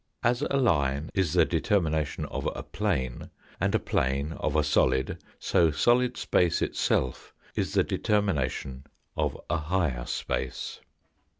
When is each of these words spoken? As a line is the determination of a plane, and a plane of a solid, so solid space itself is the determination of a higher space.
As 0.23 0.41
a 0.41 0.57
line 0.57 1.11
is 1.13 1.33
the 1.33 1.45
determination 1.45 2.25
of 2.25 2.49
a 2.55 2.63
plane, 2.63 3.29
and 3.59 3.75
a 3.75 3.79
plane 3.79 4.31
of 4.33 4.55
a 4.55 4.63
solid, 4.63 5.19
so 5.37 5.69
solid 5.69 6.17
space 6.17 6.59
itself 6.63 7.35
is 7.53 7.75
the 7.75 7.83
determination 7.83 8.85
of 9.15 9.39
a 9.47 9.57
higher 9.57 10.07
space. 10.07 10.79